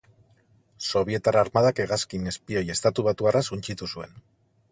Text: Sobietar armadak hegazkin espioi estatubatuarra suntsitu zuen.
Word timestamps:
Sobietar 0.91 1.37
armadak 1.41 1.81
hegazkin 1.83 2.25
espioi 2.33 2.65
estatubatuarra 2.77 3.43
suntsitu 3.51 3.93
zuen. 3.97 4.19